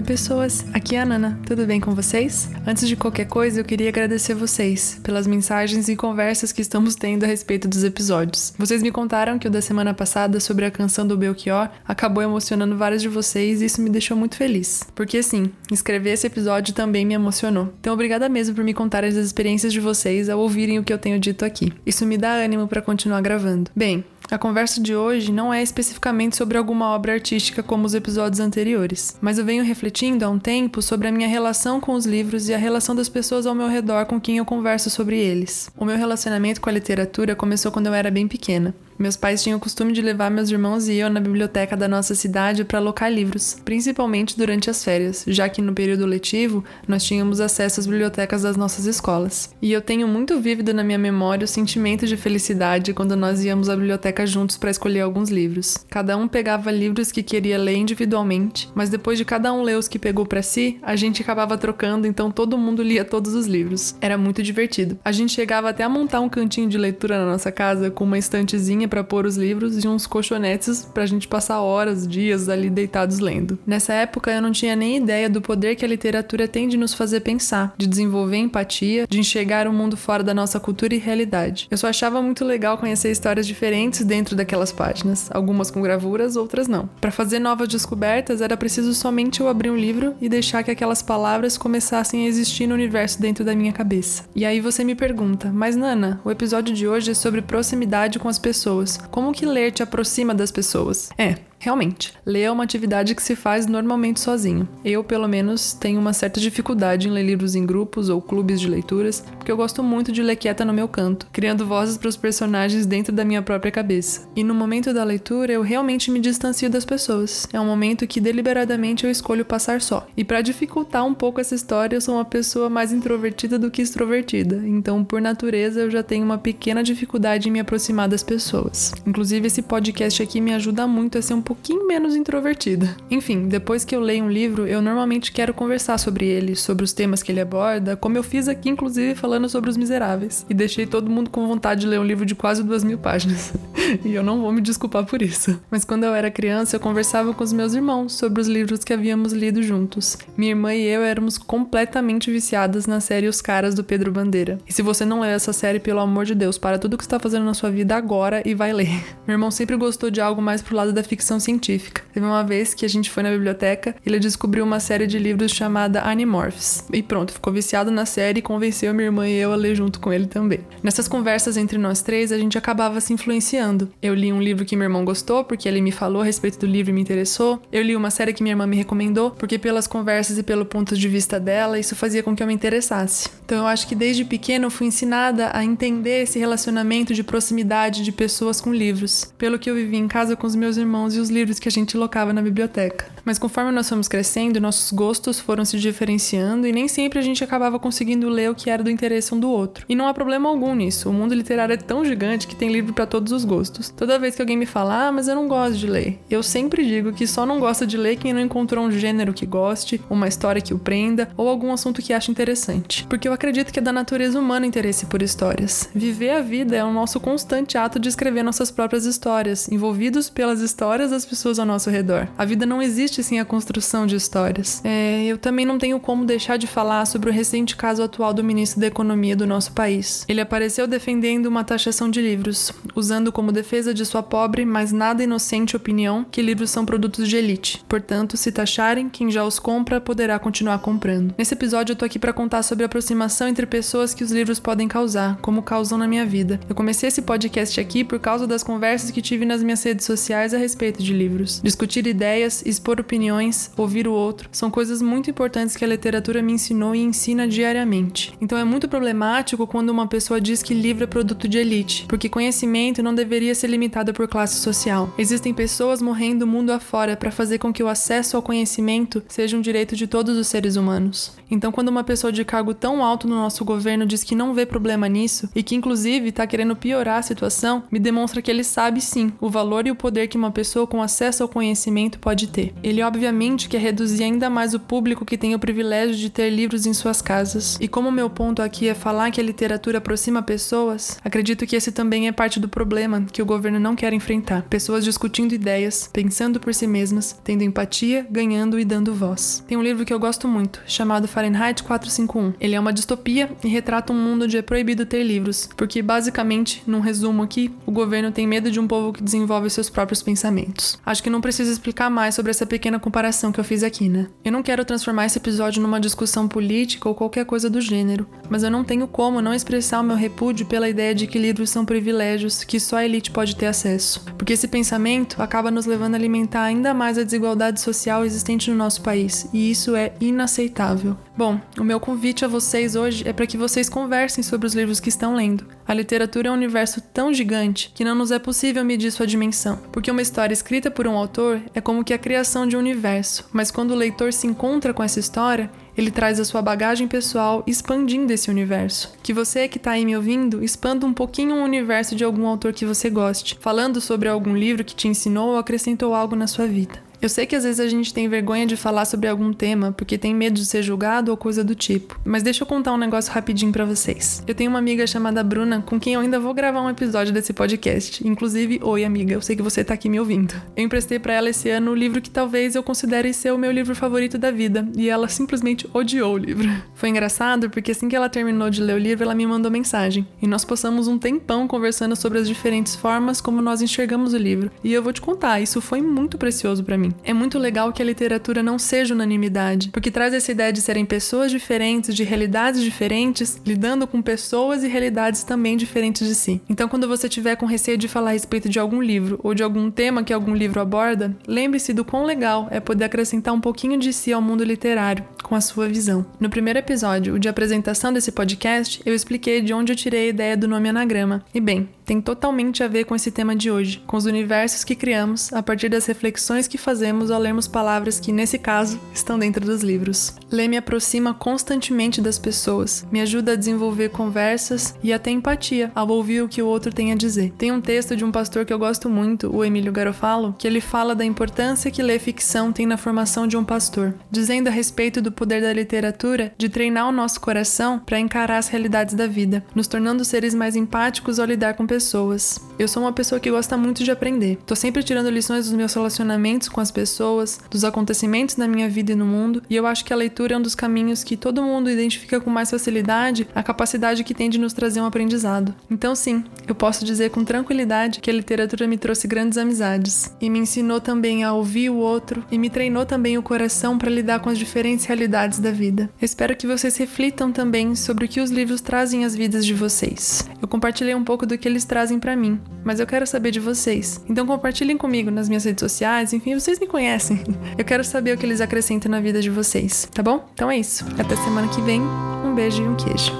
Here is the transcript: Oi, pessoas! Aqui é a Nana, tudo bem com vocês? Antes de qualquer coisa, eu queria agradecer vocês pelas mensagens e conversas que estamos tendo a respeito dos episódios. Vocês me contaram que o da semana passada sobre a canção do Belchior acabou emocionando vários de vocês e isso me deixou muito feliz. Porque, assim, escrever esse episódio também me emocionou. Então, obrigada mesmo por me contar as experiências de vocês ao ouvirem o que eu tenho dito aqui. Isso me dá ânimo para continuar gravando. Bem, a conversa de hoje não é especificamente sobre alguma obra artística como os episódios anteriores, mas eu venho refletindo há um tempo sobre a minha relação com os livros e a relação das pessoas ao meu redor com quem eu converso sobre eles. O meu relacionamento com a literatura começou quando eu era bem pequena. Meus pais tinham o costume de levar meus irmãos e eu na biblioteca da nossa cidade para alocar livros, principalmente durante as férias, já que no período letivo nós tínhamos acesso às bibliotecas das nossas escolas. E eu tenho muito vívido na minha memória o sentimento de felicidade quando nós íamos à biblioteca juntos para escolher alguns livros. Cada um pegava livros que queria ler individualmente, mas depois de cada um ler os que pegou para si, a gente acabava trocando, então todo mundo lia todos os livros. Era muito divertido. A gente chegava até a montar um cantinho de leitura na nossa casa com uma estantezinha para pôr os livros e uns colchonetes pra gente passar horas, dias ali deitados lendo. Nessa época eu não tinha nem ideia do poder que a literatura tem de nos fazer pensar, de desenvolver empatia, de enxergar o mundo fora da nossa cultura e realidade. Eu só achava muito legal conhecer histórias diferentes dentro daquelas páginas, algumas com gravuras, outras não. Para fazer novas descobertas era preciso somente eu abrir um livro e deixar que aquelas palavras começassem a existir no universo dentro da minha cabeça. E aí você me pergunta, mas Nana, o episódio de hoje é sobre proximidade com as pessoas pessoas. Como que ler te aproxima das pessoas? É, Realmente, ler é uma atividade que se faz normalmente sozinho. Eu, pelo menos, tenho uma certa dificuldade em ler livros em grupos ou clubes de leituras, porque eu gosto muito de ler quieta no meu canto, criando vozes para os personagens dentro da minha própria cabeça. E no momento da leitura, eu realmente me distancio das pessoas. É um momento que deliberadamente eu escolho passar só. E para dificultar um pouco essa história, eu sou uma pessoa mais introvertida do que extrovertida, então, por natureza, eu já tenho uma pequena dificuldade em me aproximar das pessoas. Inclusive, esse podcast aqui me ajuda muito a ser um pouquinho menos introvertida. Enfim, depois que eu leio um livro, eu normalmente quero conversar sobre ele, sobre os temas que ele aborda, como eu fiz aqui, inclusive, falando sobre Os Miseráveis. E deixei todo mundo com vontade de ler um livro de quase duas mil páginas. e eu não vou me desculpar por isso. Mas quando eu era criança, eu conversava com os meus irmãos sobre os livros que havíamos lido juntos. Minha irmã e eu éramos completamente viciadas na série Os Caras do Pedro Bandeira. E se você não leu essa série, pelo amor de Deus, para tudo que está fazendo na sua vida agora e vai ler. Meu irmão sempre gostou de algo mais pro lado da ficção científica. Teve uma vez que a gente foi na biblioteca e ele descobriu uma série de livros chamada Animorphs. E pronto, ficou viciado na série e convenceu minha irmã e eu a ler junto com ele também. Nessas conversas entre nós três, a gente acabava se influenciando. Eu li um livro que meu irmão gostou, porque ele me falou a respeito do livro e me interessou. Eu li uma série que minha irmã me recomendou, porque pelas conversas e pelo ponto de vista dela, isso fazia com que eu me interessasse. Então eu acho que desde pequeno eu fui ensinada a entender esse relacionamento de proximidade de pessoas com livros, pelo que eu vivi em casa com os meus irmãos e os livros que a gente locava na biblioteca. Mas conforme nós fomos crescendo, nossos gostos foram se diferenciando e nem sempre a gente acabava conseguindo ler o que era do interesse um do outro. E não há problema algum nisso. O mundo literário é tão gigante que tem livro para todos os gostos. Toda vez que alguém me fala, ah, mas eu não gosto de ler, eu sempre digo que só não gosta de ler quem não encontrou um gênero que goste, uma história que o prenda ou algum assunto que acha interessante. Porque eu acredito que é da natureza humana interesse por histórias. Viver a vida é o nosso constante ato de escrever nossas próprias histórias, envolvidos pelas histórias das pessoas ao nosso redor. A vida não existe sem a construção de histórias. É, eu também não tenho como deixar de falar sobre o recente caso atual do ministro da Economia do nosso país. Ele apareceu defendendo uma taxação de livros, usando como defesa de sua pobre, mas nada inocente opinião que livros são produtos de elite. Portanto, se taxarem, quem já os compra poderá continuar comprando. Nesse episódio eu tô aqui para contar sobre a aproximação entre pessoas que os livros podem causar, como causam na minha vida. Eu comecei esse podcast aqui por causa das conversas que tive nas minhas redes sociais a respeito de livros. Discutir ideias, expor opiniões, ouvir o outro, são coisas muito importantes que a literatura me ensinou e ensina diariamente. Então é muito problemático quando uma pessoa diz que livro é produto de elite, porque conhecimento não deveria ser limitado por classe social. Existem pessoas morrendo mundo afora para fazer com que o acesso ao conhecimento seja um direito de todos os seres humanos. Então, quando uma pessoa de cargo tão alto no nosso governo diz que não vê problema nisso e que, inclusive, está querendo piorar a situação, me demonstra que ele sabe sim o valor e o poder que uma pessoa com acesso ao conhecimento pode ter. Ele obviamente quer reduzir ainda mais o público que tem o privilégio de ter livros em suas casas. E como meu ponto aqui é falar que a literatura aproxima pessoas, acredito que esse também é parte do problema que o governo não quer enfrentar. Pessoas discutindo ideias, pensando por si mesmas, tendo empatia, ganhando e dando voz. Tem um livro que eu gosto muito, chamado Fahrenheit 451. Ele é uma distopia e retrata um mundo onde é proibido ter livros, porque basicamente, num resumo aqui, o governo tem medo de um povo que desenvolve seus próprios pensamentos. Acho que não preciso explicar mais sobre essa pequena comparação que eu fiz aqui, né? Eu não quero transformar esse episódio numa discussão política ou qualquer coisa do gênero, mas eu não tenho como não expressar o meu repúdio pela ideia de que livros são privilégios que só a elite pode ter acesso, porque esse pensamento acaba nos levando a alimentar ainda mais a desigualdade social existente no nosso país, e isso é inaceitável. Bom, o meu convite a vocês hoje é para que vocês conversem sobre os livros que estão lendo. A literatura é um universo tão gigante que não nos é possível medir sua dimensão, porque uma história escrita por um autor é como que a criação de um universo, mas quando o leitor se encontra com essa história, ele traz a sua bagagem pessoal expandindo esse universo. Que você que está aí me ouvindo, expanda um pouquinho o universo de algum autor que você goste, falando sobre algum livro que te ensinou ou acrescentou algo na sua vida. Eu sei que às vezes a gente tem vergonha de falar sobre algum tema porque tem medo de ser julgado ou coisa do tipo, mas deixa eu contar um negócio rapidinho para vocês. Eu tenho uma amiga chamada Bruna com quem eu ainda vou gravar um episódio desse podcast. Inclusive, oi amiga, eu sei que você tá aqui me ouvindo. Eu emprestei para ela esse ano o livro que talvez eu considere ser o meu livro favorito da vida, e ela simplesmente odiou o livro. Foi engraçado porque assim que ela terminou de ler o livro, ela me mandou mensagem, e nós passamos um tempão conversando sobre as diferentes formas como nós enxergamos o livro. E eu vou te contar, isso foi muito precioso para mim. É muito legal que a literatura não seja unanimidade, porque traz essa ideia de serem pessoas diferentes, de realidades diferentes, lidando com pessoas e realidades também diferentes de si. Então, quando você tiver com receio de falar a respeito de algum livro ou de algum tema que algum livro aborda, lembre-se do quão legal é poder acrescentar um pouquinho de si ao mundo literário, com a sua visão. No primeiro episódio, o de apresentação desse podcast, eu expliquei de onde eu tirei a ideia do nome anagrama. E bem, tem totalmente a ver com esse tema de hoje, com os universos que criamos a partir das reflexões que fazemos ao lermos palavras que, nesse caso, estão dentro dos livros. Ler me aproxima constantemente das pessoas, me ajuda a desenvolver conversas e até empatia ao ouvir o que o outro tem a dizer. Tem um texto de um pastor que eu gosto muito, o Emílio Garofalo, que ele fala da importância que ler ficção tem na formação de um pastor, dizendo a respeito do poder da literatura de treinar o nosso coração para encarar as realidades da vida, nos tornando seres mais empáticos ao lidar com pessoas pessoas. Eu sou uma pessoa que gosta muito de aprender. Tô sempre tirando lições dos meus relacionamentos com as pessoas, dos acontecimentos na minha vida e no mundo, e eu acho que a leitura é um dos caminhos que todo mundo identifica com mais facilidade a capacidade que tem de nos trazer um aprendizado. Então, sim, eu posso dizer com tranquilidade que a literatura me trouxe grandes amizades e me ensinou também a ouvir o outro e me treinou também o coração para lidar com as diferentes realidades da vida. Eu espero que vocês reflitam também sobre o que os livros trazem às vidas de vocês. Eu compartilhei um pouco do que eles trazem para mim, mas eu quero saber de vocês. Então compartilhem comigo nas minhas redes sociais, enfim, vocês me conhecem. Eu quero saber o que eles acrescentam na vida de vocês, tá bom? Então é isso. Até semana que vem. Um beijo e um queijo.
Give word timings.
Oi, 0.00 0.06
pessoas! 0.06 0.64
Aqui 0.72 0.96
é 0.96 1.00
a 1.00 1.04
Nana, 1.04 1.38
tudo 1.44 1.66
bem 1.66 1.78
com 1.78 1.94
vocês? 1.94 2.48
Antes 2.66 2.88
de 2.88 2.96
qualquer 2.96 3.26
coisa, 3.26 3.60
eu 3.60 3.64
queria 3.66 3.90
agradecer 3.90 4.32
vocês 4.32 4.98
pelas 5.02 5.26
mensagens 5.26 5.90
e 5.90 5.94
conversas 5.94 6.52
que 6.52 6.62
estamos 6.62 6.94
tendo 6.94 7.24
a 7.24 7.26
respeito 7.26 7.68
dos 7.68 7.84
episódios. 7.84 8.54
Vocês 8.56 8.82
me 8.82 8.90
contaram 8.90 9.38
que 9.38 9.46
o 9.46 9.50
da 9.50 9.60
semana 9.60 9.92
passada 9.92 10.40
sobre 10.40 10.64
a 10.64 10.70
canção 10.70 11.06
do 11.06 11.18
Belchior 11.18 11.68
acabou 11.86 12.22
emocionando 12.22 12.78
vários 12.78 13.02
de 13.02 13.10
vocês 13.10 13.60
e 13.60 13.66
isso 13.66 13.82
me 13.82 13.90
deixou 13.90 14.16
muito 14.16 14.36
feliz. 14.36 14.84
Porque, 14.94 15.18
assim, 15.18 15.52
escrever 15.70 16.12
esse 16.12 16.26
episódio 16.26 16.72
também 16.72 17.04
me 17.04 17.12
emocionou. 17.12 17.70
Então, 17.78 17.92
obrigada 17.92 18.26
mesmo 18.26 18.54
por 18.54 18.64
me 18.64 18.72
contar 18.72 19.04
as 19.04 19.16
experiências 19.16 19.70
de 19.70 19.80
vocês 19.80 20.30
ao 20.30 20.40
ouvirem 20.40 20.78
o 20.78 20.82
que 20.82 20.94
eu 20.94 20.98
tenho 20.98 21.20
dito 21.20 21.44
aqui. 21.44 21.74
Isso 21.84 22.06
me 22.06 22.16
dá 22.16 22.32
ânimo 22.32 22.66
para 22.66 22.80
continuar 22.80 23.20
gravando. 23.20 23.70
Bem, 23.76 24.02
a 24.30 24.38
conversa 24.38 24.80
de 24.80 24.94
hoje 24.94 25.32
não 25.32 25.52
é 25.52 25.62
especificamente 25.62 26.36
sobre 26.36 26.56
alguma 26.56 26.86
obra 26.90 27.12
artística 27.12 27.62
como 27.62 27.86
os 27.86 27.94
episódios 27.94 28.38
anteriores, 28.38 29.16
mas 29.20 29.38
eu 29.38 29.44
venho 29.44 29.64
refletindo 29.64 30.24
há 30.24 30.28
um 30.28 30.38
tempo 30.38 30.80
sobre 30.80 31.08
a 31.08 31.12
minha 31.12 31.28
relação 31.28 31.80
com 31.80 31.92
os 31.92 32.06
livros 32.06 32.48
e 32.48 32.54
a 32.54 32.58
relação 32.58 32.94
das 32.94 33.08
pessoas 33.08 33.44
ao 33.46 33.54
meu 33.54 33.68
redor 33.68 34.06
com 34.06 34.20
quem 34.20 34.38
eu 34.38 34.44
converso 34.44 34.88
sobre 34.88 35.18
eles. 35.18 35.70
O 35.76 35.84
meu 35.84 35.96
relacionamento 35.96 36.60
com 36.60 36.70
a 36.70 36.72
literatura 36.72 37.34
começou 37.34 37.72
quando 37.72 37.86
eu 37.86 37.94
era 37.94 38.10
bem 38.10 38.28
pequena. 38.28 38.74
Meus 39.00 39.16
pais 39.16 39.42
tinham 39.42 39.56
o 39.56 39.60
costume 39.60 39.94
de 39.94 40.02
levar 40.02 40.30
meus 40.30 40.50
irmãos 40.50 40.86
e 40.86 40.96
eu 40.96 41.08
na 41.08 41.20
biblioteca 41.20 41.74
da 41.74 41.88
nossa 41.88 42.14
cidade 42.14 42.66
para 42.66 42.78
alocar 42.78 43.10
livros, 43.10 43.56
principalmente 43.64 44.36
durante 44.36 44.68
as 44.68 44.84
férias, 44.84 45.24
já 45.26 45.48
que 45.48 45.62
no 45.62 45.72
período 45.72 46.04
letivo 46.04 46.62
nós 46.86 47.02
tínhamos 47.02 47.40
acesso 47.40 47.80
às 47.80 47.86
bibliotecas 47.86 48.42
das 48.42 48.58
nossas 48.58 48.84
escolas. 48.84 49.56
E 49.62 49.72
eu 49.72 49.80
tenho 49.80 50.06
muito 50.06 50.38
vívido 50.38 50.74
na 50.74 50.84
minha 50.84 50.98
memória 50.98 51.46
o 51.46 51.48
sentimento 51.48 52.06
de 52.06 52.14
felicidade 52.14 52.92
quando 52.92 53.16
nós 53.16 53.42
íamos 53.42 53.70
à 53.70 53.74
biblioteca 53.74 54.26
juntos 54.26 54.58
para 54.58 54.70
escolher 54.70 55.00
alguns 55.00 55.30
livros. 55.30 55.78
Cada 55.88 56.14
um 56.18 56.28
pegava 56.28 56.70
livros 56.70 57.10
que 57.10 57.22
queria 57.22 57.56
ler 57.56 57.76
individualmente, 57.76 58.68
mas 58.74 58.90
depois 58.90 59.16
de 59.16 59.24
cada 59.24 59.50
um 59.50 59.62
ler 59.62 59.78
os 59.78 59.88
que 59.88 59.98
pegou 59.98 60.26
para 60.26 60.42
si, 60.42 60.78
a 60.82 60.94
gente 60.94 61.22
acabava 61.22 61.56
trocando, 61.56 62.06
então 62.06 62.30
todo 62.30 62.58
mundo 62.58 62.82
lia 62.82 63.02
todos 63.02 63.32
os 63.32 63.46
livros. 63.46 63.94
Era 63.98 64.18
muito 64.18 64.42
divertido. 64.42 64.98
A 65.02 65.10
gente 65.10 65.32
chegava 65.32 65.70
até 65.70 65.84
a 65.84 65.88
montar 65.88 66.20
um 66.20 66.28
cantinho 66.28 66.68
de 66.68 66.76
leitura 66.76 67.18
na 67.18 67.24
nossa 67.24 67.50
casa 67.50 67.90
com 67.90 68.04
uma 68.04 68.18
estantezinha 68.18 68.89
para 68.90 69.04
pôr 69.04 69.24
os 69.24 69.36
livros 69.36 69.82
e 69.82 69.88
uns 69.88 70.06
colchonetes 70.06 70.84
pra 70.84 71.06
gente 71.06 71.28
passar 71.28 71.60
horas, 71.60 72.06
dias 72.06 72.48
ali 72.48 72.68
deitados 72.68 73.20
lendo. 73.20 73.58
Nessa 73.66 73.94
época 73.94 74.30
eu 74.30 74.42
não 74.42 74.50
tinha 74.50 74.74
nem 74.76 74.96
ideia 74.96 75.30
do 75.30 75.40
poder 75.40 75.76
que 75.76 75.84
a 75.84 75.88
literatura 75.88 76.48
tem 76.48 76.68
de 76.68 76.76
nos 76.76 76.92
fazer 76.92 77.20
pensar, 77.20 77.72
de 77.78 77.86
desenvolver 77.86 78.36
empatia, 78.36 79.06
de 79.08 79.20
enxergar 79.20 79.68
o 79.68 79.72
mundo 79.72 79.96
fora 79.96 80.22
da 80.22 80.34
nossa 80.34 80.58
cultura 80.58 80.94
e 80.94 80.98
realidade. 80.98 81.68
Eu 81.70 81.78
só 81.78 81.88
achava 81.88 82.20
muito 82.20 82.44
legal 82.44 82.76
conhecer 82.76 83.10
histórias 83.10 83.46
diferentes 83.46 84.04
dentro 84.04 84.34
daquelas 84.34 84.72
páginas, 84.72 85.30
algumas 85.32 85.70
com 85.70 85.80
gravuras, 85.80 86.36
outras 86.36 86.66
não. 86.66 86.88
Para 87.00 87.12
fazer 87.12 87.38
novas 87.38 87.68
descobertas 87.68 88.40
era 88.40 88.56
preciso 88.56 88.92
somente 88.92 89.40
eu 89.40 89.48
abrir 89.48 89.70
um 89.70 89.76
livro 89.76 90.14
e 90.20 90.28
deixar 90.28 90.62
que 90.64 90.70
aquelas 90.70 91.00
palavras 91.00 91.56
começassem 91.56 92.24
a 92.24 92.28
existir 92.28 92.66
no 92.66 92.74
universo 92.74 93.20
dentro 93.20 93.44
da 93.44 93.54
minha 93.54 93.72
cabeça. 93.72 94.24
E 94.34 94.44
aí 94.44 94.60
você 94.60 94.82
me 94.82 94.94
pergunta, 94.94 95.50
mas 95.52 95.76
Nana, 95.76 96.20
o 96.24 96.30
episódio 96.30 96.74
de 96.74 96.88
hoje 96.88 97.12
é 97.12 97.14
sobre 97.14 97.40
proximidade 97.40 98.18
com 98.18 98.28
as 98.28 98.38
pessoas 98.38 98.79
pessoas. 98.80 98.98
Como 99.10 99.32
que 99.32 99.46
ler 99.46 99.72
te 99.72 99.82
aproxima 99.82 100.34
das 100.34 100.50
pessoas? 100.50 101.10
É, 101.16 101.36
Realmente, 101.62 102.14
ler 102.24 102.40
é 102.40 102.50
uma 102.50 102.64
atividade 102.64 103.14
que 103.14 103.22
se 103.22 103.36
faz 103.36 103.66
normalmente 103.66 104.18
sozinho. 104.18 104.66
Eu, 104.82 105.04
pelo 105.04 105.28
menos, 105.28 105.74
tenho 105.74 106.00
uma 106.00 106.14
certa 106.14 106.40
dificuldade 106.40 107.06
em 107.06 107.10
ler 107.10 107.22
livros 107.22 107.54
em 107.54 107.66
grupos 107.66 108.08
ou 108.08 108.22
clubes 108.22 108.58
de 108.58 108.66
leituras, 108.66 109.22
porque 109.36 109.52
eu 109.52 109.58
gosto 109.58 109.82
muito 109.82 110.10
de 110.10 110.22
ler 110.22 110.36
quieta 110.36 110.64
no 110.64 110.72
meu 110.72 110.88
canto, 110.88 111.26
criando 111.30 111.66
vozes 111.66 111.98
para 111.98 112.08
os 112.08 112.16
personagens 112.16 112.86
dentro 112.86 113.12
da 113.12 113.26
minha 113.26 113.42
própria 113.42 113.70
cabeça. 113.70 114.26
E 114.34 114.42
no 114.42 114.54
momento 114.54 114.94
da 114.94 115.04
leitura, 115.04 115.52
eu 115.52 115.60
realmente 115.60 116.10
me 116.10 116.18
distancio 116.18 116.70
das 116.70 116.86
pessoas. 116.86 117.46
É 117.52 117.60
um 117.60 117.66
momento 117.66 118.06
que 118.06 118.22
deliberadamente 118.22 119.04
eu 119.04 119.10
escolho 119.10 119.44
passar 119.44 119.82
só. 119.82 120.06
E 120.16 120.24
para 120.24 120.40
dificultar 120.40 121.04
um 121.04 121.12
pouco 121.12 121.42
essa 121.42 121.54
história, 121.54 121.94
eu 121.94 122.00
sou 122.00 122.14
uma 122.14 122.24
pessoa 122.24 122.70
mais 122.70 122.90
introvertida 122.90 123.58
do 123.58 123.70
que 123.70 123.82
extrovertida, 123.82 124.62
então, 124.64 125.04
por 125.04 125.20
natureza, 125.20 125.80
eu 125.80 125.90
já 125.90 126.02
tenho 126.02 126.24
uma 126.24 126.38
pequena 126.38 126.82
dificuldade 126.82 127.50
em 127.50 127.52
me 127.52 127.60
aproximar 127.60 128.08
das 128.08 128.22
pessoas. 128.22 128.94
Inclusive, 129.06 129.46
esse 129.46 129.60
podcast 129.60 130.22
aqui 130.22 130.40
me 130.40 130.54
ajuda 130.54 130.86
muito 130.86 131.18
a 131.18 131.22
ser 131.22 131.34
um 131.34 131.49
pouquinho 131.50 131.84
menos 131.84 132.14
introvertida. 132.14 132.96
Enfim, 133.10 133.48
depois 133.48 133.84
que 133.84 133.96
eu 133.96 134.00
leio 134.00 134.22
um 134.22 134.30
livro, 134.30 134.68
eu 134.68 134.80
normalmente 134.80 135.32
quero 135.32 135.52
conversar 135.52 135.98
sobre 135.98 136.24
ele, 136.24 136.54
sobre 136.54 136.84
os 136.84 136.92
temas 136.92 137.24
que 137.24 137.32
ele 137.32 137.40
aborda, 137.40 137.96
como 137.96 138.16
eu 138.16 138.22
fiz 138.22 138.46
aqui, 138.46 138.70
inclusive, 138.70 139.16
falando 139.16 139.48
sobre 139.48 139.68
Os 139.68 139.76
Miseráveis. 139.76 140.46
E 140.48 140.54
deixei 140.54 140.86
todo 140.86 141.10
mundo 141.10 141.28
com 141.28 141.48
vontade 141.48 141.80
de 141.80 141.88
ler 141.88 141.98
um 141.98 142.04
livro 142.04 142.24
de 142.24 142.36
quase 142.36 142.62
duas 142.62 142.84
mil 142.84 142.98
páginas. 142.98 143.52
e 144.04 144.14
eu 144.14 144.22
não 144.22 144.40
vou 144.40 144.52
me 144.52 144.60
desculpar 144.60 145.04
por 145.04 145.20
isso. 145.20 145.60
Mas 145.68 145.84
quando 145.84 146.04
eu 146.04 146.14
era 146.14 146.30
criança, 146.30 146.76
eu 146.76 146.80
conversava 146.80 147.34
com 147.34 147.42
os 147.42 147.52
meus 147.52 147.74
irmãos 147.74 148.12
sobre 148.12 148.40
os 148.40 148.46
livros 148.46 148.84
que 148.84 148.92
havíamos 148.92 149.32
lido 149.32 149.60
juntos. 149.60 150.16
Minha 150.36 150.52
irmã 150.52 150.72
e 150.72 150.86
eu 150.86 151.02
éramos 151.02 151.36
completamente 151.36 152.30
viciadas 152.30 152.86
na 152.86 153.00
série 153.00 153.26
Os 153.26 153.42
Caras 153.42 153.74
do 153.74 153.82
Pedro 153.82 154.12
Bandeira. 154.12 154.60
E 154.68 154.72
se 154.72 154.82
você 154.82 155.04
não 155.04 155.18
leu 155.18 155.30
essa 155.30 155.52
série, 155.52 155.80
pelo 155.80 155.98
amor 155.98 156.24
de 156.24 156.34
Deus, 156.36 156.56
para 156.56 156.78
tudo 156.78 156.96
que 156.96 157.02
está 157.02 157.18
fazendo 157.18 157.44
na 157.44 157.54
sua 157.54 157.72
vida 157.72 157.96
agora 157.96 158.40
e 158.46 158.54
vai 158.54 158.72
ler. 158.72 159.02
Meu 159.26 159.34
irmão 159.34 159.50
sempre 159.50 159.76
gostou 159.76 160.10
de 160.12 160.20
algo 160.20 160.40
mais 160.40 160.62
pro 160.62 160.76
lado 160.76 160.92
da 160.92 161.02
ficção 161.02 161.39
científica. 161.40 162.02
Teve 162.12 162.26
uma 162.26 162.44
vez 162.44 162.74
que 162.74 162.84
a 162.84 162.88
gente 162.88 163.10
foi 163.10 163.22
na 163.22 163.30
biblioteca 163.30 163.94
e 164.04 164.08
ele 164.08 164.18
descobriu 164.18 164.64
uma 164.64 164.80
série 164.80 165.06
de 165.06 165.18
livros 165.18 165.52
chamada 165.52 166.02
Animorphs. 166.02 166.84
E 166.92 167.02
pronto, 167.02 167.32
ficou 167.32 167.52
viciado 167.52 167.90
na 167.90 168.06
série 168.06 168.38
e 168.38 168.42
convenceu 168.42 168.92
minha 168.94 169.06
irmã 169.06 169.28
e 169.28 169.34
eu 169.34 169.52
a 169.52 169.56
ler 169.56 169.74
junto 169.74 170.00
com 170.00 170.12
ele 170.12 170.26
também. 170.26 170.60
Nessas 170.82 171.08
conversas 171.08 171.56
entre 171.56 171.78
nós 171.78 172.02
três, 172.02 172.32
a 172.32 172.38
gente 172.38 172.58
acabava 172.58 173.00
se 173.00 173.12
influenciando. 173.12 173.90
Eu 174.02 174.14
li 174.14 174.32
um 174.32 174.40
livro 174.40 174.64
que 174.64 174.76
meu 174.76 174.84
irmão 174.84 175.04
gostou, 175.04 175.44
porque 175.44 175.68
ele 175.68 175.80
me 175.80 175.92
falou 175.92 176.22
a 176.22 176.24
respeito 176.24 176.58
do 176.58 176.66
livro 176.66 176.90
e 176.90 176.94
me 176.94 177.00
interessou. 177.00 177.60
Eu 177.72 177.82
li 177.82 177.96
uma 177.96 178.10
série 178.10 178.32
que 178.32 178.42
minha 178.42 178.52
irmã 178.52 178.66
me 178.66 178.76
recomendou, 178.76 179.30
porque 179.30 179.58
pelas 179.58 179.86
conversas 179.86 180.38
e 180.38 180.42
pelo 180.42 180.64
ponto 180.64 180.96
de 180.96 181.08
vista 181.08 181.40
dela, 181.40 181.78
isso 181.78 181.96
fazia 181.96 182.22
com 182.22 182.34
que 182.34 182.42
eu 182.42 182.46
me 182.46 182.54
interessasse. 182.54 183.28
Então 183.44 183.58
eu 183.58 183.66
acho 183.66 183.86
que 183.88 183.94
desde 183.94 184.24
pequeno 184.24 184.66
eu 184.66 184.70
fui 184.70 184.86
ensinada 184.86 185.50
a 185.52 185.64
entender 185.64 186.22
esse 186.22 186.38
relacionamento 186.38 187.14
de 187.14 187.22
proximidade 187.22 188.02
de 188.02 188.12
pessoas 188.12 188.60
com 188.60 188.72
livros, 188.72 189.32
pelo 189.38 189.58
que 189.58 189.70
eu 189.70 189.74
vivi 189.74 189.96
em 189.96 190.08
casa 190.08 190.36
com 190.36 190.46
os 190.46 190.54
meus 190.54 190.76
irmãos 190.76 191.16
e 191.16 191.20
os 191.20 191.29
livros 191.30 191.58
que 191.58 191.68
a 191.68 191.72
gente 191.72 191.96
locava 191.96 192.32
na 192.32 192.42
biblioteca. 192.42 193.06
Mas 193.24 193.38
conforme 193.38 193.70
nós 193.70 193.88
fomos 193.88 194.08
crescendo, 194.08 194.60
nossos 194.60 194.92
gostos 194.92 195.38
foram 195.38 195.64
se 195.64 195.78
diferenciando 195.78 196.66
e 196.66 196.72
nem 196.72 196.88
sempre 196.88 197.18
a 197.18 197.22
gente 197.22 197.42
acabava 197.42 197.78
conseguindo 197.78 198.28
ler 198.28 198.50
o 198.50 198.54
que 198.54 198.70
era 198.70 198.82
do 198.82 198.90
interesse 198.90 199.34
um 199.34 199.40
do 199.40 199.50
outro. 199.50 199.84
E 199.88 199.94
não 199.94 200.06
há 200.06 200.14
problema 200.14 200.48
algum 200.48 200.74
nisso. 200.74 201.08
O 201.08 201.12
mundo 201.12 201.34
literário 201.34 201.72
é 201.72 201.76
tão 201.76 202.04
gigante 202.04 202.46
que 202.46 202.56
tem 202.56 202.72
livro 202.72 202.92
para 202.92 203.06
todos 203.06 203.32
os 203.32 203.44
gostos. 203.44 203.90
Toda 203.90 204.18
vez 204.18 204.34
que 204.34 204.42
alguém 204.42 204.56
me 204.56 204.66
fala, 204.66 205.08
ah, 205.08 205.12
mas 205.12 205.28
eu 205.28 205.34
não 205.34 205.48
gosto 205.48 205.76
de 205.76 205.86
ler, 205.86 206.18
eu 206.30 206.42
sempre 206.42 206.84
digo 206.86 207.12
que 207.12 207.26
só 207.26 207.44
não 207.44 207.58
gosta 207.58 207.86
de 207.86 207.96
ler 207.96 208.16
quem 208.16 208.32
não 208.32 208.40
encontrou 208.40 208.84
um 208.84 208.90
gênero 208.90 209.32
que 209.32 209.46
goste, 209.46 210.00
uma 210.08 210.28
história 210.28 210.60
que 210.60 210.74
o 210.74 210.78
prenda 210.78 211.28
ou 211.36 211.48
algum 211.48 211.72
assunto 211.72 212.02
que 212.02 212.12
acha 212.12 212.30
interessante. 212.30 213.06
Porque 213.08 213.26
eu 213.26 213.32
acredito 213.32 213.72
que 213.72 213.78
é 213.78 213.82
da 213.82 213.92
natureza 213.92 214.38
humana 214.38 214.66
interesse 214.66 215.06
por 215.06 215.22
histórias. 215.22 215.88
Viver 215.94 216.30
a 216.30 216.40
vida 216.40 216.76
é 216.76 216.84
o 216.84 216.92
nosso 216.92 217.18
constante 217.18 217.76
ato 217.76 217.98
de 217.98 218.08
escrever 218.08 218.42
nossas 218.42 218.70
próprias 218.70 219.04
histórias, 219.04 219.68
envolvidos 219.68 220.28
pelas 220.30 220.60
histórias 220.60 221.10
das 221.10 221.24
pessoas 221.24 221.58
ao 221.58 221.66
nosso 221.66 221.90
redor. 221.90 222.28
A 222.36 222.44
vida 222.44 222.66
não 222.66 222.82
existe 222.82 223.09
sem 223.10 223.40
a 223.40 223.44
construção 223.44 224.06
de 224.06 224.16
histórias. 224.16 224.80
É, 224.84 225.24
eu 225.24 225.36
também 225.36 225.66
não 225.66 225.78
tenho 225.78 225.98
como 225.98 226.24
deixar 226.24 226.56
de 226.56 226.66
falar 226.66 227.04
sobre 227.06 227.30
o 227.30 227.32
recente 227.32 227.76
caso 227.76 228.02
atual 228.02 228.32
do 228.32 228.44
ministro 228.44 228.80
da 228.80 228.86
Economia 228.86 229.34
do 229.34 229.46
nosso 229.46 229.72
país. 229.72 230.24
Ele 230.28 230.40
apareceu 230.40 230.86
defendendo 230.86 231.46
uma 231.46 231.64
taxação 231.64 232.10
de 232.10 232.20
livros, 232.20 232.72
usando 232.94 233.32
como 233.32 233.52
defesa 233.52 233.92
de 233.92 234.04
sua 234.06 234.22
pobre, 234.22 234.64
mas 234.64 234.92
nada 234.92 235.24
inocente 235.24 235.76
opinião 235.76 236.24
que 236.30 236.42
livros 236.42 236.70
são 236.70 236.86
produtos 236.86 237.28
de 237.28 237.36
elite. 237.36 237.84
Portanto, 237.88 238.36
se 238.36 238.52
taxarem, 238.52 239.08
quem 239.08 239.30
já 239.30 239.44
os 239.44 239.58
compra 239.58 240.00
poderá 240.00 240.38
continuar 240.38 240.78
comprando. 240.78 241.34
Nesse 241.36 241.54
episódio 241.54 241.92
eu 241.92 241.96
tô 241.96 242.04
aqui 242.04 242.18
para 242.18 242.32
contar 242.32 242.62
sobre 242.62 242.84
a 242.84 242.86
aproximação 242.86 243.48
entre 243.48 243.66
pessoas 243.66 244.14
que 244.14 244.24
os 244.24 244.30
livros 244.30 244.60
podem 244.60 244.86
causar, 244.86 245.38
como 245.40 245.62
causam 245.62 245.98
na 245.98 246.06
minha 246.06 246.26
vida. 246.26 246.60
Eu 246.68 246.74
comecei 246.74 247.08
esse 247.08 247.22
podcast 247.22 247.80
aqui 247.80 248.04
por 248.04 248.18
causa 248.18 248.46
das 248.46 248.62
conversas 248.62 249.10
que 249.10 249.22
tive 249.22 249.44
nas 249.44 249.62
minhas 249.62 249.82
redes 249.82 250.06
sociais 250.06 250.54
a 250.54 250.58
respeito 250.58 251.02
de 251.02 251.12
livros. 251.12 251.60
Discutir 251.62 252.06
ideias, 252.06 252.62
expor 252.64 252.99
opiniões, 253.00 253.72
ouvir 253.76 254.06
o 254.06 254.12
outro, 254.12 254.48
são 254.52 254.70
coisas 254.70 255.00
muito 255.00 255.30
importantes 255.30 255.76
que 255.76 255.84
a 255.84 255.88
literatura 255.88 256.42
me 256.42 256.52
ensinou 256.52 256.94
e 256.94 257.00
ensina 257.00 257.48
diariamente. 257.48 258.32
Então 258.40 258.58
é 258.58 258.64
muito 258.64 258.88
problemático 258.88 259.66
quando 259.66 259.90
uma 259.90 260.06
pessoa 260.06 260.40
diz 260.40 260.62
que 260.62 260.74
livro 260.74 261.04
é 261.04 261.06
produto 261.06 261.48
de 261.48 261.58
elite, 261.58 262.06
porque 262.08 262.28
conhecimento 262.28 263.02
não 263.02 263.14
deveria 263.14 263.54
ser 263.54 263.68
limitado 263.68 264.12
por 264.12 264.28
classe 264.28 264.60
social. 264.60 265.12
Existem 265.18 265.54
pessoas 265.54 266.02
morrendo 266.02 266.46
mundo 266.46 266.70
afora 266.70 267.16
para 267.16 267.30
fazer 267.30 267.58
com 267.58 267.72
que 267.72 267.82
o 267.82 267.88
acesso 267.88 268.36
ao 268.36 268.42
conhecimento 268.42 269.22
seja 269.28 269.56
um 269.56 269.60
direito 269.60 269.96
de 269.96 270.06
todos 270.06 270.36
os 270.36 270.46
seres 270.46 270.76
humanos. 270.76 271.32
Então, 271.50 271.72
quando 271.72 271.88
uma 271.88 272.04
pessoa 272.04 272.32
de 272.32 272.44
cargo 272.44 272.72
tão 272.74 273.04
alto 273.04 273.26
no 273.26 273.34
nosso 273.34 273.64
governo 273.64 274.06
diz 274.06 274.22
que 274.22 274.34
não 274.34 274.54
vê 274.54 274.64
problema 274.64 275.08
nisso 275.08 275.48
e 275.54 275.62
que, 275.62 275.74
inclusive, 275.74 276.28
está 276.28 276.46
querendo 276.46 276.76
piorar 276.76 277.18
a 277.18 277.22
situação, 277.22 277.82
me 277.90 277.98
demonstra 277.98 278.40
que 278.40 278.50
ele 278.50 278.62
sabe 278.62 279.00
sim 279.00 279.32
o 279.40 279.50
valor 279.50 279.86
e 279.86 279.90
o 279.90 279.96
poder 279.96 280.28
que 280.28 280.36
uma 280.36 280.50
pessoa 280.50 280.86
com 280.86 281.02
acesso 281.02 281.42
ao 281.42 281.48
conhecimento 281.48 282.18
pode 282.18 282.46
ter. 282.48 282.72
Ele 282.90 283.04
obviamente 283.04 283.68
quer 283.68 283.78
reduzir 283.78 284.24
ainda 284.24 284.50
mais 284.50 284.74
o 284.74 284.80
público 284.80 285.24
que 285.24 285.38
tem 285.38 285.54
o 285.54 285.60
privilégio 285.60 286.16
de 286.16 286.28
ter 286.28 286.50
livros 286.50 286.86
em 286.86 286.92
suas 286.92 287.22
casas. 287.22 287.78
E 287.80 287.86
como 287.86 288.10
meu 288.10 288.28
ponto 288.28 288.60
aqui 288.60 288.88
é 288.88 288.94
falar 288.94 289.30
que 289.30 289.40
a 289.40 289.44
literatura 289.44 289.98
aproxima 289.98 290.42
pessoas, 290.42 291.16
acredito 291.24 291.64
que 291.68 291.76
esse 291.76 291.92
também 291.92 292.26
é 292.26 292.32
parte 292.32 292.58
do 292.58 292.68
problema 292.68 293.24
que 293.32 293.40
o 293.40 293.46
governo 293.46 293.78
não 293.78 293.94
quer 293.94 294.12
enfrentar. 294.12 294.62
Pessoas 294.62 295.04
discutindo 295.04 295.54
ideias, 295.54 296.10
pensando 296.12 296.58
por 296.58 296.74
si 296.74 296.88
mesmas, 296.88 297.38
tendo 297.44 297.62
empatia, 297.62 298.26
ganhando 298.28 298.76
e 298.76 298.84
dando 298.84 299.14
voz. 299.14 299.64
Tem 299.68 299.78
um 299.78 299.84
livro 299.84 300.04
que 300.04 300.12
eu 300.12 300.18
gosto 300.18 300.48
muito, 300.48 300.82
chamado 300.84 301.28
Fahrenheit 301.28 301.84
451. 301.84 302.54
Ele 302.58 302.74
é 302.74 302.80
uma 302.80 302.92
distopia 302.92 303.52
e 303.62 303.68
retrata 303.68 304.12
um 304.12 304.16
mundo 304.20 304.46
onde 304.46 304.58
é 304.58 304.62
proibido 304.62 305.06
ter 305.06 305.22
livros, 305.22 305.68
porque 305.76 306.02
basicamente, 306.02 306.82
num 306.88 306.98
resumo 306.98 307.44
aqui, 307.44 307.72
o 307.86 307.92
governo 307.92 308.32
tem 308.32 308.48
medo 308.48 308.68
de 308.68 308.80
um 308.80 308.88
povo 308.88 309.12
que 309.12 309.22
desenvolve 309.22 309.70
seus 309.70 309.88
próprios 309.88 310.24
pensamentos. 310.24 310.98
Acho 311.06 311.22
que 311.22 311.30
não 311.30 311.40
preciso 311.40 311.70
explicar 311.70 312.10
mais 312.10 312.34
sobre 312.34 312.50
essa 312.50 312.66
pequena 312.66 312.79
comparação 312.98 313.52
que 313.52 313.60
eu 313.60 313.64
fiz 313.64 313.82
aqui, 313.82 314.08
né? 314.08 314.28
Eu 314.44 314.52
não 314.52 314.62
quero 314.62 314.84
transformar 314.84 315.26
esse 315.26 315.38
episódio 315.38 315.82
numa 315.82 316.00
discussão 316.00 316.48
política 316.48 317.08
ou 317.08 317.14
qualquer 317.14 317.44
coisa 317.44 317.68
do 317.68 317.80
gênero, 317.80 318.26
mas 318.48 318.62
eu 318.62 318.70
não 318.70 318.82
tenho 318.82 319.06
como 319.06 319.42
não 319.42 319.52
expressar 319.52 320.00
o 320.00 320.04
meu 320.04 320.16
repúdio 320.16 320.66
pela 320.66 320.88
ideia 320.88 321.14
de 321.14 321.26
que 321.26 321.38
livros 321.38 321.70
são 321.70 321.84
privilégios 321.84 322.64
que 322.64 322.80
só 322.80 322.96
a 322.96 323.04
elite 323.04 323.30
pode 323.30 323.56
ter 323.56 323.66
acesso, 323.66 324.24
porque 324.38 324.54
esse 324.54 324.68
pensamento 324.68 325.42
acaba 325.42 325.70
nos 325.70 325.86
levando 325.86 326.14
a 326.14 326.16
alimentar 326.16 326.62
ainda 326.62 326.94
mais 326.94 327.18
a 327.18 327.22
desigualdade 327.22 327.80
social 327.80 328.24
existente 328.24 328.70
no 328.70 328.76
nosso 328.76 329.02
país, 329.02 329.48
e 329.52 329.70
isso 329.70 329.94
é 329.94 330.12
inaceitável. 330.20 331.16
Bom, 331.40 331.58
o 331.78 331.84
meu 331.84 331.98
convite 331.98 332.44
a 332.44 332.48
vocês 332.48 332.94
hoje 332.94 333.26
é 333.26 333.32
para 333.32 333.46
que 333.46 333.56
vocês 333.56 333.88
conversem 333.88 334.44
sobre 334.44 334.66
os 334.66 334.74
livros 334.74 335.00
que 335.00 335.08
estão 335.08 335.34
lendo. 335.34 335.66
A 335.88 335.94
literatura 335.94 336.48
é 336.48 336.50
um 336.50 336.54
universo 336.54 337.00
tão 337.00 337.32
gigante 337.32 337.90
que 337.94 338.04
não 338.04 338.14
nos 338.14 338.30
é 338.30 338.38
possível 338.38 338.84
medir 338.84 339.10
sua 339.10 339.26
dimensão, 339.26 339.78
porque 339.90 340.10
uma 340.10 340.20
história 340.20 340.52
escrita 340.52 340.90
por 340.90 341.06
um 341.06 341.16
autor 341.16 341.62
é 341.74 341.80
como 341.80 342.04
que 342.04 342.12
a 342.12 342.18
criação 342.18 342.66
de 342.66 342.76
um 342.76 342.78
universo, 342.78 343.48
mas 343.54 343.70
quando 343.70 343.92
o 343.92 343.96
leitor 343.96 344.34
se 344.34 344.46
encontra 344.46 344.92
com 344.92 345.02
essa 345.02 345.18
história, 345.18 345.70
ele 345.96 346.10
traz 346.10 346.38
a 346.38 346.44
sua 346.44 346.60
bagagem 346.60 347.08
pessoal 347.08 347.64
expandindo 347.66 348.30
esse 348.34 348.50
universo. 348.50 349.10
Que 349.22 349.32
você 349.32 349.66
que 349.66 349.78
está 349.78 349.92
aí 349.92 350.04
me 350.04 350.14
ouvindo, 350.14 350.62
expanda 350.62 351.06
um 351.06 351.14
pouquinho 351.14 351.56
o 351.56 351.64
universo 351.64 352.14
de 352.14 352.22
algum 352.22 352.46
autor 352.46 352.74
que 352.74 352.84
você 352.84 353.08
goste, 353.08 353.56
falando 353.62 353.98
sobre 353.98 354.28
algum 354.28 354.54
livro 354.54 354.84
que 354.84 354.94
te 354.94 355.08
ensinou 355.08 355.52
ou 355.52 355.56
acrescentou 355.56 356.14
algo 356.14 356.36
na 356.36 356.46
sua 356.46 356.66
vida. 356.66 357.08
Eu 357.22 357.28
sei 357.28 357.44
que 357.44 357.54
às 357.54 357.64
vezes 357.64 357.80
a 357.80 357.86
gente 357.86 358.14
tem 358.14 358.28
vergonha 358.30 358.66
de 358.66 358.76
falar 358.76 359.04
sobre 359.04 359.28
algum 359.28 359.52
tema 359.52 359.92
porque 359.92 360.16
tem 360.16 360.34
medo 360.34 360.54
de 360.54 360.64
ser 360.64 360.82
julgado 360.82 361.30
ou 361.30 361.36
coisa 361.36 361.62
do 361.62 361.74
tipo, 361.74 362.18
mas 362.24 362.42
deixa 362.42 362.62
eu 362.62 362.66
contar 362.66 362.94
um 362.94 362.96
negócio 362.96 363.30
rapidinho 363.30 363.70
para 363.70 363.84
vocês. 363.84 364.42
Eu 364.46 364.54
tenho 364.54 364.70
uma 364.70 364.78
amiga 364.78 365.06
chamada 365.06 365.44
Bruna 365.44 365.82
com 365.82 366.00
quem 366.00 366.14
eu 366.14 366.20
ainda 366.20 366.40
vou 366.40 366.54
gravar 366.54 366.80
um 366.80 366.88
episódio 366.88 367.30
desse 367.30 367.52
podcast. 367.52 368.26
Inclusive, 368.26 368.80
oi 368.82 369.04
amiga, 369.04 369.34
eu 369.34 369.42
sei 369.42 369.54
que 369.54 369.62
você 369.62 369.84
tá 369.84 369.92
aqui 369.92 370.08
me 370.08 370.18
ouvindo. 370.18 370.54
Eu 370.74 370.82
emprestei 370.82 371.18
para 371.18 371.34
ela 371.34 371.50
esse 371.50 371.68
ano 371.68 371.90
o 371.90 371.94
livro 371.94 372.22
que 372.22 372.30
talvez 372.30 372.74
eu 372.74 372.82
considere 372.82 373.34
ser 373.34 373.52
o 373.52 373.58
meu 373.58 373.70
livro 373.70 373.94
favorito 373.94 374.38
da 374.38 374.50
vida, 374.50 374.88
e 374.96 375.10
ela 375.10 375.28
simplesmente 375.28 375.86
odiou 375.92 376.34
o 376.34 376.38
livro. 376.38 376.70
Foi 376.94 377.10
engraçado 377.10 377.68
porque 377.68 377.90
assim 377.90 378.08
que 378.08 378.16
ela 378.16 378.30
terminou 378.30 378.70
de 378.70 378.80
ler 378.82 378.94
o 378.94 378.98
livro, 378.98 379.24
ela 379.24 379.34
me 379.34 379.46
mandou 379.46 379.70
mensagem, 379.70 380.26
e 380.40 380.46
nós 380.46 380.64
passamos 380.64 381.06
um 381.06 381.18
tempão 381.18 381.68
conversando 381.68 382.16
sobre 382.16 382.38
as 382.38 382.48
diferentes 382.48 382.96
formas 382.96 383.42
como 383.42 383.60
nós 383.60 383.82
enxergamos 383.82 384.32
o 384.32 384.38
livro. 384.38 384.70
E 384.82 384.90
eu 384.90 385.02
vou 385.02 385.12
te 385.12 385.20
contar, 385.20 385.60
isso 385.60 385.82
foi 385.82 386.00
muito 386.00 386.38
precioso 386.38 386.82
para 386.82 386.96
mim. 386.96 387.09
É 387.24 387.32
muito 387.32 387.58
legal 387.58 387.92
que 387.92 388.02
a 388.02 388.04
literatura 388.04 388.62
não 388.62 388.78
seja 388.78 389.14
unanimidade, 389.14 389.90
porque 389.90 390.10
traz 390.10 390.34
essa 390.34 390.52
ideia 390.52 390.72
de 390.72 390.80
serem 390.80 391.04
pessoas 391.04 391.50
diferentes, 391.50 392.14
de 392.14 392.24
realidades 392.24 392.82
diferentes, 392.82 393.60
lidando 393.64 394.06
com 394.06 394.22
pessoas 394.22 394.82
e 394.82 394.88
realidades 394.88 395.44
também 395.44 395.76
diferentes 395.76 396.26
de 396.26 396.34
si. 396.34 396.60
Então, 396.68 396.88
quando 396.88 397.08
você 397.08 397.28
tiver 397.28 397.56
com 397.56 397.66
receio 397.66 397.96
de 397.96 398.08
falar 398.08 398.30
a 398.30 398.32
respeito 398.32 398.68
de 398.68 398.78
algum 398.78 399.02
livro 399.02 399.38
ou 399.42 399.54
de 399.54 399.62
algum 399.62 399.90
tema 399.90 400.22
que 400.22 400.32
algum 400.32 400.54
livro 400.54 400.80
aborda, 400.80 401.36
lembre-se 401.46 401.92
do 401.92 402.04
quão 402.04 402.24
legal 402.24 402.68
é 402.70 402.80
poder 402.80 403.04
acrescentar 403.04 403.54
um 403.54 403.60
pouquinho 403.60 403.98
de 403.98 404.12
si 404.12 404.32
ao 404.32 404.42
mundo 404.42 404.64
literário, 404.64 405.24
com 405.42 405.54
a 405.54 405.60
sua 405.60 405.88
visão. 405.88 406.24
No 406.38 406.50
primeiro 406.50 406.78
episódio, 406.78 407.34
o 407.34 407.38
de 407.38 407.48
apresentação 407.48 408.12
desse 408.12 408.32
podcast, 408.32 409.00
eu 409.04 409.14
expliquei 409.14 409.60
de 409.60 409.72
onde 409.72 409.92
eu 409.92 409.96
tirei 409.96 410.26
a 410.26 410.30
ideia 410.30 410.56
do 410.56 410.68
nome 410.68 410.88
anagrama. 410.88 411.44
E 411.54 411.60
bem, 411.60 411.88
tem 412.10 412.20
totalmente 412.20 412.82
a 412.82 412.88
ver 412.88 413.04
com 413.04 413.14
esse 413.14 413.30
tema 413.30 413.54
de 413.54 413.70
hoje, 413.70 414.02
com 414.04 414.16
os 414.16 414.26
universos 414.26 414.82
que 414.82 414.96
criamos 414.96 415.52
a 415.52 415.62
partir 415.62 415.88
das 415.88 416.06
reflexões 416.06 416.66
que 416.66 416.76
fazemos 416.76 417.30
ao 417.30 417.40
lermos 417.40 417.68
palavras 417.68 418.18
que, 418.18 418.32
nesse 418.32 418.58
caso, 418.58 419.00
estão 419.14 419.38
dentro 419.38 419.64
dos 419.64 419.84
livros. 419.84 420.34
Ler 420.50 420.66
me 420.66 420.76
aproxima 420.76 421.32
constantemente 421.32 422.20
das 422.20 422.36
pessoas, 422.36 423.06
me 423.12 423.20
ajuda 423.20 423.52
a 423.52 423.54
desenvolver 423.54 424.08
conversas 424.08 424.92
e 425.04 425.12
até 425.12 425.30
empatia 425.30 425.92
ao 425.94 426.08
ouvir 426.08 426.42
o 426.42 426.48
que 426.48 426.60
o 426.60 426.66
outro 426.66 426.92
tem 426.92 427.12
a 427.12 427.14
dizer. 427.14 427.52
Tem 427.56 427.70
um 427.70 427.80
texto 427.80 428.16
de 428.16 428.24
um 428.24 428.32
pastor 428.32 428.64
que 428.64 428.72
eu 428.72 428.78
gosto 428.80 429.08
muito, 429.08 429.48
o 429.54 429.64
Emílio 429.64 429.92
Garofalo, 429.92 430.56
que 430.58 430.66
ele 430.66 430.80
fala 430.80 431.14
da 431.14 431.24
importância 431.24 431.92
que 431.92 432.02
ler 432.02 432.18
ficção 432.18 432.72
tem 432.72 432.86
na 432.86 432.96
formação 432.96 433.46
de 433.46 433.56
um 433.56 433.62
pastor, 433.62 434.14
dizendo 434.28 434.66
a 434.66 434.72
respeito 434.72 435.22
do 435.22 435.30
poder 435.30 435.62
da 435.62 435.72
literatura 435.72 436.52
de 436.58 436.68
treinar 436.68 437.08
o 437.08 437.12
nosso 437.12 437.40
coração 437.40 438.00
para 438.00 438.18
encarar 438.18 438.58
as 438.58 438.66
realidades 438.66 439.14
da 439.14 439.28
vida, 439.28 439.64
nos 439.76 439.86
tornando 439.86 440.24
seres 440.24 440.56
mais 440.56 440.74
empáticos 440.74 441.38
ao 441.38 441.46
lidar 441.46 441.74
com 441.74 441.86
pessoas 441.86 441.99
pessoas. 442.00 442.58
Eu 442.78 442.88
sou 442.88 443.02
uma 443.02 443.12
pessoa 443.12 443.38
que 443.38 443.50
gosta 443.50 443.76
muito 443.76 444.02
de 444.02 444.10
aprender. 444.10 444.58
Tô 444.64 444.74
sempre 444.74 445.02
tirando 445.02 445.28
lições 445.28 445.66
dos 445.66 445.74
meus 445.74 445.92
relacionamentos 445.92 446.66
com 446.66 446.80
as 446.80 446.90
pessoas, 446.90 447.60
dos 447.70 447.84
acontecimentos 447.84 448.56
na 448.56 448.66
minha 448.66 448.88
vida 448.88 449.12
e 449.12 449.14
no 449.14 449.26
mundo, 449.26 449.62
e 449.68 449.76
eu 449.76 449.86
acho 449.86 450.02
que 450.02 450.14
a 450.14 450.16
leitura 450.16 450.54
é 450.54 450.56
um 450.56 450.62
dos 450.62 450.74
caminhos 450.74 451.22
que 451.22 451.36
todo 451.36 451.62
mundo 451.62 451.90
identifica 451.90 452.40
com 452.40 452.48
mais 452.48 452.70
facilidade 452.70 453.46
a 453.54 453.62
capacidade 453.62 454.24
que 454.24 454.32
tem 454.32 454.48
de 454.48 454.58
nos 454.58 454.72
trazer 454.72 455.02
um 455.02 455.04
aprendizado. 455.04 455.74
Então, 455.90 456.14
sim, 456.14 456.42
eu 456.66 456.74
posso 456.74 457.04
dizer 457.04 457.28
com 457.28 457.44
tranquilidade 457.44 458.20
que 458.20 458.30
a 458.30 458.32
literatura 458.32 458.86
me 458.86 458.96
trouxe 458.96 459.28
grandes 459.28 459.58
amizades 459.58 460.34
e 460.40 460.48
me 460.48 460.60
ensinou 460.60 461.02
também 461.02 461.44
a 461.44 461.52
ouvir 461.52 461.90
o 461.90 461.96
outro 461.96 462.42
e 462.50 462.56
me 462.56 462.70
treinou 462.70 463.04
também 463.04 463.36
o 463.36 463.42
coração 463.42 463.98
para 463.98 464.08
lidar 464.08 464.40
com 464.40 464.48
as 464.48 464.56
diferentes 464.56 465.04
realidades 465.04 465.58
da 465.58 465.70
vida. 465.70 466.08
Eu 466.18 466.24
espero 466.24 466.56
que 466.56 466.66
vocês 466.66 466.96
reflitam 466.96 467.52
também 467.52 467.94
sobre 467.94 468.24
o 468.24 468.28
que 468.28 468.40
os 468.40 468.50
livros 468.50 468.80
trazem 468.80 469.26
às 469.26 469.36
vidas 469.36 469.66
de 469.66 469.74
vocês. 469.74 470.48
Eu 470.62 470.66
compartilhei 470.66 471.14
um 471.14 471.24
pouco 471.24 471.44
do 471.44 471.58
que 471.58 471.68
eles 471.68 471.84
trazem 471.90 472.20
para 472.20 472.36
mim, 472.36 472.60
mas 472.84 473.00
eu 473.00 473.06
quero 473.06 473.26
saber 473.26 473.50
de 473.50 473.58
vocês. 473.58 474.24
Então 474.28 474.46
compartilhem 474.46 474.96
comigo 474.96 475.28
nas 475.28 475.48
minhas 475.48 475.64
redes 475.64 475.80
sociais, 475.80 476.32
enfim, 476.32 476.54
vocês 476.54 476.78
me 476.78 476.86
conhecem. 476.86 477.42
Eu 477.76 477.84
quero 477.84 478.04
saber 478.04 478.32
o 478.36 478.38
que 478.38 478.46
eles 478.46 478.60
acrescentam 478.60 479.10
na 479.10 479.20
vida 479.20 479.40
de 479.40 479.50
vocês, 479.50 480.08
tá 480.14 480.22
bom? 480.22 480.48
Então 480.54 480.70
é 480.70 480.78
isso. 480.78 481.04
Até 481.18 481.34
semana 481.34 481.66
que 481.66 481.80
vem. 481.80 482.00
Um 482.00 482.54
beijo 482.54 482.80
e 482.82 482.86
um 482.86 482.94
queijo. 482.94 483.39